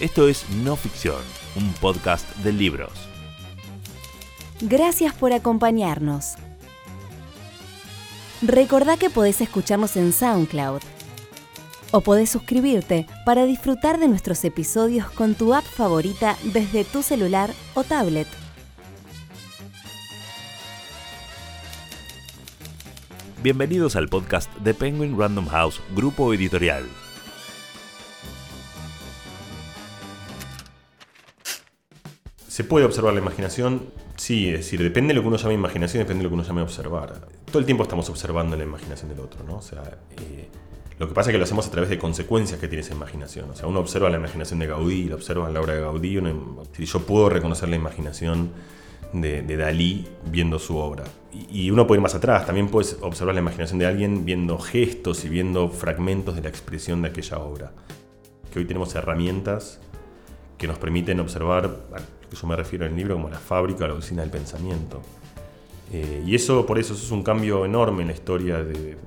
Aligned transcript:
Esto 0.00 0.28
es 0.28 0.48
No 0.48 0.76
Ficción, 0.76 1.20
un 1.56 1.74
podcast 1.74 2.26
de 2.36 2.54
libros. 2.54 2.90
Gracias 4.62 5.12
por 5.12 5.34
acompañarnos. 5.34 6.36
Recordá 8.40 8.96
que 8.96 9.10
podés 9.10 9.42
escucharnos 9.42 9.98
en 9.98 10.14
SoundCloud 10.14 10.80
o 11.90 12.00
podés 12.00 12.30
suscribirte 12.30 13.06
para 13.26 13.44
disfrutar 13.44 14.00
de 14.00 14.08
nuestros 14.08 14.42
episodios 14.46 15.10
con 15.10 15.34
tu 15.34 15.52
app 15.52 15.64
favorita 15.64 16.38
desde 16.44 16.84
tu 16.84 17.02
celular 17.02 17.52
o 17.74 17.84
tablet. 17.84 18.28
Bienvenidos 23.42 23.96
al 23.96 24.08
podcast 24.08 24.50
de 24.60 24.72
Penguin 24.72 25.18
Random 25.18 25.46
House, 25.48 25.78
grupo 25.94 26.32
editorial. 26.32 26.88
¿Se 32.50 32.64
puede 32.64 32.84
observar 32.84 33.14
la 33.14 33.20
imaginación? 33.20 33.82
Sí, 34.16 34.48
es 34.48 34.56
decir, 34.56 34.82
depende 34.82 35.10
de 35.10 35.14
lo 35.14 35.22
que 35.22 35.28
uno 35.28 35.36
llame 35.36 35.54
imaginación, 35.54 36.02
depende 36.02 36.18
de 36.18 36.24
lo 36.24 36.30
que 36.30 36.34
uno 36.34 36.42
llame 36.42 36.62
observar. 36.62 37.28
Todo 37.44 37.60
el 37.60 37.64
tiempo 37.64 37.84
estamos 37.84 38.10
observando 38.10 38.56
la 38.56 38.64
imaginación 38.64 39.08
del 39.08 39.20
otro, 39.20 39.44
¿no? 39.44 39.58
O 39.58 39.62
sea, 39.62 39.84
eh, 40.16 40.48
lo 40.98 41.06
que 41.06 41.14
pasa 41.14 41.30
es 41.30 41.34
que 41.34 41.38
lo 41.38 41.44
hacemos 41.44 41.68
a 41.68 41.70
través 41.70 41.90
de 41.90 41.96
consecuencias 41.96 42.58
que 42.58 42.66
tiene 42.66 42.82
esa 42.82 42.92
imaginación. 42.92 43.50
O 43.50 43.54
sea, 43.54 43.68
uno 43.68 43.78
observa 43.78 44.10
la 44.10 44.16
imaginación 44.16 44.58
de 44.58 44.66
Gaudí, 44.66 45.04
lo 45.04 45.14
observa 45.14 45.48
la 45.48 45.60
obra 45.60 45.74
de 45.74 45.80
Gaudí. 45.82 46.18
si 46.72 46.86
yo 46.86 46.98
puedo 47.06 47.28
reconocer 47.28 47.68
la 47.68 47.76
imaginación 47.76 48.50
de, 49.12 49.56
Dalí 49.56 50.08
viendo 50.26 50.58
su 50.58 50.76
obra. 50.76 51.04
Y, 51.32 51.66
y, 51.66 51.70
uno 51.70 51.86
puede 51.86 51.98
ir 51.98 52.02
más 52.02 52.16
atrás, 52.16 52.46
también 52.46 52.66
puedes 52.66 52.98
observar 53.00 53.36
la 53.36 53.42
imaginación 53.42 53.78
de 53.78 53.86
alguien 53.86 54.24
viendo 54.24 54.58
gestos 54.58 55.24
y 55.24 55.28
viendo 55.28 55.68
fragmentos 55.68 56.34
de 56.34 56.42
la 56.42 56.48
expresión 56.48 57.00
de 57.02 57.10
aquella 57.10 57.38
obra. 57.38 57.70
Que 58.52 58.58
hoy 58.58 58.64
tenemos 58.64 58.92
herramientas 58.96 59.78
que 60.60 60.68
nos 60.68 60.78
permiten 60.78 61.18
observar 61.20 61.74
que 62.28 62.36
yo 62.36 62.46
me 62.46 62.54
refiero 62.54 62.84
en 62.84 62.92
el 62.92 62.98
libro 62.98 63.14
como 63.14 63.30
la 63.30 63.38
fábrica 63.38 63.86
o 63.86 63.88
la 63.88 63.94
oficina 63.94 64.20
del 64.20 64.30
pensamiento. 64.30 65.00
Eh, 65.90 66.22
y 66.26 66.34
eso, 66.34 66.66
por 66.66 66.78
eso, 66.78 66.92
es 66.92 67.10
un 67.10 67.22
cambio 67.22 67.64
enorme 67.64 68.02
en 68.02 68.08
la 68.08 68.14
historia 68.14 68.62
de, 68.62 68.98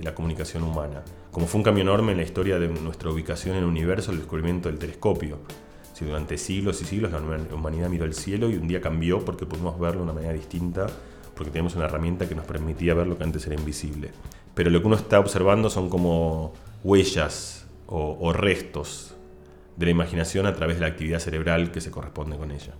la 0.00 0.14
comunicación 0.14 0.62
humana. 0.62 1.02
Como 1.32 1.46
fue 1.46 1.58
un 1.58 1.64
cambio 1.64 1.80
enorme 1.82 2.12
en 2.12 2.18
la 2.18 2.24
historia 2.24 2.58
de 2.58 2.68
nuestra 2.68 3.10
ubicación 3.10 3.56
en 3.56 3.62
el 3.62 3.68
universo, 3.68 4.12
el 4.12 4.18
descubrimiento 4.18 4.68
del 4.68 4.78
telescopio. 4.78 5.38
Si 5.94 6.04
durante 6.04 6.36
siglos 6.36 6.82
y 6.82 6.84
siglos 6.84 7.10
la 7.10 7.20
humanidad 7.54 7.88
miró 7.88 8.04
el 8.04 8.12
cielo 8.12 8.50
y 8.50 8.56
un 8.56 8.68
día 8.68 8.82
cambió 8.82 9.24
porque 9.24 9.46
pudimos 9.46 9.80
verlo 9.80 10.00
de 10.00 10.04
una 10.04 10.12
manera 10.12 10.34
distinta, 10.34 10.86
porque 11.34 11.50
tenemos 11.50 11.74
una 11.74 11.86
herramienta 11.86 12.28
que 12.28 12.34
nos 12.34 12.44
permitía 12.44 12.92
ver 12.92 13.06
lo 13.06 13.16
que 13.16 13.24
antes 13.24 13.46
era 13.46 13.54
invisible. 13.54 14.10
Pero 14.54 14.68
lo 14.68 14.80
que 14.82 14.86
uno 14.86 14.96
está 14.96 15.18
observando 15.18 15.70
son 15.70 15.88
como 15.88 16.52
huellas 16.84 17.66
o, 17.86 18.18
o 18.20 18.32
restos 18.34 19.13
de 19.76 19.86
la 19.86 19.92
imaginación 19.92 20.46
a 20.46 20.54
través 20.54 20.76
de 20.76 20.82
la 20.82 20.88
actividad 20.88 21.18
cerebral 21.18 21.70
que 21.70 21.80
se 21.80 21.90
corresponde 21.90 22.36
con 22.36 22.50
ella. 22.50 22.74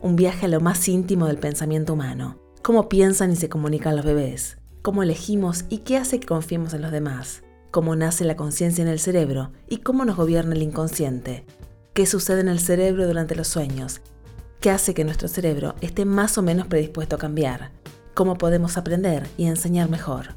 Un 0.00 0.16
viaje 0.16 0.46
a 0.46 0.48
lo 0.48 0.60
más 0.60 0.88
íntimo 0.88 1.26
del 1.26 1.38
pensamiento 1.38 1.92
humano. 1.92 2.38
Cómo 2.62 2.88
piensan 2.88 3.32
y 3.32 3.36
se 3.36 3.48
comunican 3.48 3.96
los 3.96 4.04
bebés. 4.04 4.58
Cómo 4.82 5.02
elegimos 5.02 5.64
y 5.68 5.78
qué 5.78 5.96
hace 5.96 6.20
que 6.20 6.26
confiemos 6.26 6.74
en 6.74 6.82
los 6.82 6.92
demás. 6.92 7.42
Cómo 7.70 7.96
nace 7.96 8.24
la 8.24 8.36
conciencia 8.36 8.82
en 8.82 8.88
el 8.88 8.98
cerebro 8.98 9.52
y 9.68 9.78
cómo 9.78 10.04
nos 10.04 10.16
gobierna 10.16 10.54
el 10.54 10.62
inconsciente. 10.62 11.44
Qué 11.92 12.06
sucede 12.06 12.40
en 12.40 12.48
el 12.48 12.60
cerebro 12.60 13.06
durante 13.06 13.34
los 13.34 13.48
sueños. 13.48 14.00
Qué 14.60 14.70
hace 14.70 14.94
que 14.94 15.04
nuestro 15.04 15.28
cerebro 15.28 15.74
esté 15.80 16.04
más 16.04 16.36
o 16.38 16.42
menos 16.42 16.66
predispuesto 16.66 17.16
a 17.16 17.18
cambiar. 17.18 17.70
Cómo 18.14 18.36
podemos 18.36 18.76
aprender 18.76 19.26
y 19.36 19.46
enseñar 19.46 19.88
mejor. 19.88 20.34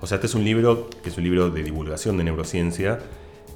O 0.00 0.06
sea, 0.06 0.16
este 0.16 0.26
es 0.26 0.34
un 0.34 0.44
libro 0.44 0.90
que 1.02 1.08
es 1.08 1.16
un 1.16 1.24
libro 1.24 1.50
de 1.50 1.62
divulgación 1.62 2.16
de 2.18 2.24
neurociencia 2.24 3.00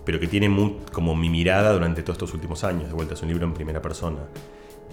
pero 0.08 0.18
que 0.18 0.26
tiene 0.26 0.48
como 0.90 1.14
mi 1.14 1.28
mirada 1.28 1.70
durante 1.70 2.02
todos 2.02 2.14
estos 2.14 2.32
últimos 2.32 2.64
años. 2.64 2.88
De 2.88 2.94
vuelta, 2.94 3.12
es 3.12 3.20
un 3.20 3.28
libro 3.28 3.44
en 3.44 3.52
primera 3.52 3.82
persona. 3.82 4.20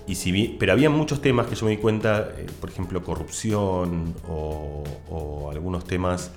Y 0.05 0.15
si 0.15 0.57
pero 0.59 0.73
había 0.73 0.89
muchos 0.89 1.21
temas 1.21 1.47
que 1.47 1.55
yo 1.55 1.65
me 1.65 1.71
di 1.71 1.77
cuenta, 1.77 2.33
eh, 2.37 2.45
por 2.59 2.69
ejemplo, 2.69 3.01
corrupción 3.01 4.13
o, 4.27 4.83
algunos 5.49 5.85
temas, 5.85 6.31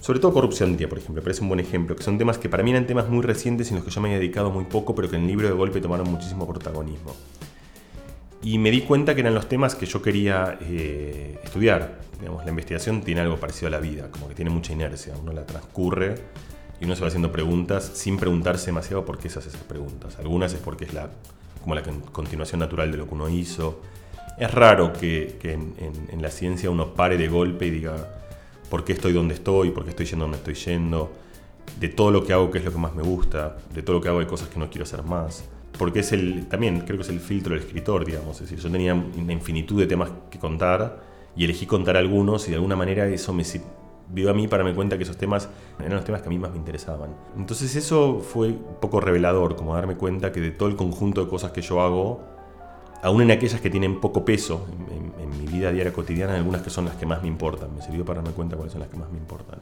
sobre 0.00 0.18
todo 0.18 0.32
corrupción, 0.32 0.76
por 0.76 0.98
ejemplo, 0.98 1.22
parece 1.22 1.42
un 1.42 1.48
buen 1.50 1.60
ejemplo, 1.60 1.94
que 1.94 2.02
son 2.02 2.18
temas 2.18 2.36
que 2.36 2.48
para 2.48 2.64
mí 2.64 2.72
eran 2.72 2.88
temas 2.88 3.08
muy 3.08 3.22
recientes 3.22 3.70
en 3.70 3.76
los 3.76 3.84
que 3.84 3.92
yo 3.92 4.00
me 4.00 4.08
había 4.08 4.18
dedicado 4.18 4.50
muy 4.50 4.64
poco, 4.64 4.96
pero 4.96 5.08
que 5.08 5.14
en 5.14 5.22
el 5.22 5.28
libro 5.28 5.46
de 5.46 5.54
golpe 5.54 5.80
tomaron 5.80 6.10
muchísimo 6.10 6.48
protagonismo. 6.48 7.14
Y 8.42 8.58
me 8.58 8.72
di 8.72 8.80
cuenta 8.80 9.14
que 9.14 9.20
eran 9.20 9.34
los 9.34 9.48
temas 9.48 9.76
que 9.76 9.86
yo 9.86 10.02
quería 10.02 10.58
eh, 10.62 11.38
estudiar. 11.44 12.00
Digamos, 12.18 12.42
la 12.42 12.50
investigación 12.50 13.02
tiene 13.02 13.20
algo 13.20 13.36
parecido 13.36 13.68
a 13.68 13.70
la 13.70 13.78
vida, 13.78 14.10
como 14.10 14.26
que 14.26 14.34
tiene 14.34 14.50
mucha 14.50 14.72
inercia, 14.72 15.14
uno 15.16 15.32
la 15.32 15.46
transcurre 15.46 16.16
y 16.80 16.84
uno 16.84 16.94
se 16.94 17.00
va 17.00 17.08
haciendo 17.08 17.32
preguntas 17.32 17.90
sin 17.94 18.18
preguntarse 18.18 18.66
demasiado 18.66 19.04
por 19.04 19.18
qué 19.18 19.28
se 19.28 19.38
hace 19.38 19.48
esas 19.48 19.62
preguntas. 19.62 20.18
Algunas 20.18 20.52
es 20.52 20.60
porque 20.60 20.84
es 20.84 20.92
la, 20.92 21.10
como 21.62 21.74
la 21.74 21.82
continuación 21.82 22.60
natural 22.60 22.90
de 22.90 22.98
lo 22.98 23.06
que 23.08 23.14
uno 23.14 23.28
hizo. 23.28 23.80
Es 24.38 24.52
raro 24.52 24.92
que, 24.92 25.38
en, 25.42 26.22
la 26.22 26.30
ciencia 26.30 26.70
uno 26.70 26.94
pare 26.94 27.16
de 27.16 27.28
golpe 27.28 27.66
y 27.66 27.70
diga 27.70 27.94
por 28.68 28.84
qué 28.84 28.92
estoy 28.92 29.12
donde 29.12 29.34
estoy, 29.34 29.70
por 29.70 29.84
qué 29.84 29.90
estoy 29.90 30.06
yendo 30.06 30.24
donde 30.24 30.38
estoy 30.38 30.54
yendo, 30.54 31.12
de 31.80 31.88
todo 31.88 32.10
lo 32.10 32.24
que 32.24 32.32
hago 32.32 32.50
qué 32.50 32.58
es 32.58 32.64
lo 32.64 32.72
que 32.72 32.78
más 32.78 32.94
me 32.94 33.02
gusta, 33.02 33.56
de 33.74 33.82
todo 33.82 33.96
lo 33.96 34.02
que 34.02 34.08
hago 34.08 34.18
hay 34.18 34.26
cosas 34.26 34.48
que 34.48 34.58
no 34.58 34.68
quiero 34.68 34.84
hacer 34.84 35.02
más. 35.02 35.44
Porque 35.78 36.00
es 36.00 36.12
el, 36.12 36.46
también 36.48 36.80
creo 36.80 36.98
que 36.98 37.02
es 37.02 37.08
el 37.08 37.20
filtro 37.20 37.54
del 37.54 37.62
escritor, 37.62 38.04
digamos. 38.04 38.36
Es 38.36 38.42
decir, 38.42 38.58
yo 38.58 38.70
tenía 38.70 38.94
una 38.94 39.32
infinitud 39.32 39.78
de 39.78 39.86
temas 39.86 40.10
que 40.30 40.38
contar 40.38 41.02
y 41.36 41.44
elegí 41.44 41.66
contar 41.66 41.96
algunos 41.96 42.46
y 42.48 42.50
de 42.50 42.56
alguna 42.56 42.76
manera 42.76 43.06
eso 43.06 43.32
me, 43.32 43.44
vio 44.08 44.30
a 44.30 44.34
mí 44.34 44.48
para 44.48 44.64
me 44.64 44.74
cuenta 44.74 44.96
que 44.96 45.04
esos 45.04 45.16
temas 45.16 45.48
eran 45.78 45.94
los 45.94 46.04
temas 46.04 46.22
que 46.22 46.28
a 46.28 46.30
mí 46.30 46.38
más 46.38 46.50
me 46.52 46.58
interesaban. 46.58 47.10
Entonces 47.36 47.74
eso 47.76 48.20
fue 48.20 48.48
un 48.48 48.76
poco 48.80 49.00
revelador, 49.00 49.56
como 49.56 49.74
darme 49.74 49.96
cuenta 49.96 50.32
que 50.32 50.40
de 50.40 50.50
todo 50.50 50.68
el 50.68 50.76
conjunto 50.76 51.24
de 51.24 51.30
cosas 51.30 51.52
que 51.52 51.62
yo 51.62 51.80
hago, 51.80 52.20
aún 53.02 53.22
en 53.22 53.30
aquellas 53.30 53.60
que 53.60 53.70
tienen 53.70 54.00
poco 54.00 54.24
peso 54.24 54.66
en, 54.90 55.06
mi 55.38 55.46
vida 55.46 55.70
diaria 55.70 55.92
cotidiana, 55.92 56.34
algunas 56.34 56.62
que 56.62 56.70
son 56.70 56.84
las 56.86 56.96
que 56.96 57.06
más 57.06 57.22
me 57.22 57.28
importan. 57.28 57.74
Me 57.74 57.82
sirvió 57.82 58.04
para 58.04 58.20
darme 58.20 58.34
cuenta 58.34 58.56
cuáles 58.56 58.72
son 58.72 58.80
las 58.80 58.88
que 58.90 58.96
más 58.96 59.10
me 59.10 59.18
importan. 59.18 59.58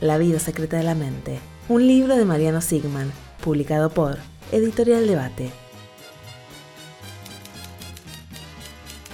La 0.00 0.16
vida 0.16 0.38
secreta 0.38 0.76
de 0.76 0.84
la 0.84 0.94
mente, 0.94 1.38
un 1.68 1.86
libro 1.86 2.16
de 2.16 2.24
Mariano 2.24 2.60
Sigman, 2.60 3.12
publicado 3.42 3.90
por 3.90 4.16
Editorial 4.52 5.06
Debate. 5.06 5.50